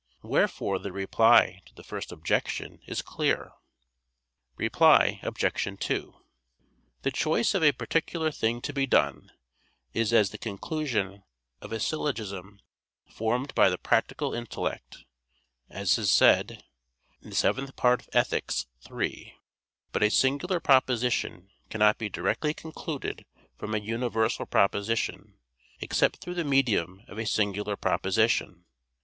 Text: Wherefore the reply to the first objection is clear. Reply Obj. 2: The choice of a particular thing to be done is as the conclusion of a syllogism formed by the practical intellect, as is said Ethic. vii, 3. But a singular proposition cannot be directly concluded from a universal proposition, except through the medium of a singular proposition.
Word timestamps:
Wherefore 0.23 0.79
the 0.79 0.91
reply 0.91 1.61
to 1.67 1.75
the 1.75 1.83
first 1.83 2.11
objection 2.11 2.79
is 2.87 3.03
clear. 3.03 3.51
Reply 4.55 5.19
Obj. 5.21 5.63
2: 5.79 6.13
The 7.03 7.11
choice 7.11 7.53
of 7.53 7.63
a 7.63 7.71
particular 7.71 8.31
thing 8.31 8.61
to 8.63 8.73
be 8.73 8.87
done 8.87 9.31
is 9.93 10.11
as 10.11 10.31
the 10.31 10.39
conclusion 10.39 11.21
of 11.61 11.71
a 11.71 11.79
syllogism 11.79 12.61
formed 13.11 13.53
by 13.53 13.69
the 13.69 13.77
practical 13.77 14.33
intellect, 14.33 15.05
as 15.69 15.95
is 15.99 16.09
said 16.09 16.63
Ethic. 17.23 18.51
vii, 18.51 18.71
3. 18.81 19.35
But 19.91 20.01
a 20.01 20.09
singular 20.09 20.59
proposition 20.59 21.51
cannot 21.69 21.99
be 21.99 22.09
directly 22.09 22.55
concluded 22.55 23.23
from 23.55 23.75
a 23.75 23.79
universal 23.79 24.47
proposition, 24.47 25.35
except 25.79 26.17
through 26.21 26.33
the 26.33 26.43
medium 26.43 27.03
of 27.07 27.19
a 27.19 27.25
singular 27.27 27.75
proposition. 27.75 28.65